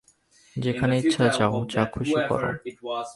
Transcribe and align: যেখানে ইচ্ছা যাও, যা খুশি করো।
যেখানে 0.55 0.93
ইচ্ছা 0.99 1.25
যাও, 1.37 1.57
যা 1.65 1.83
খুশি 1.93 2.19
করো। 2.29 2.49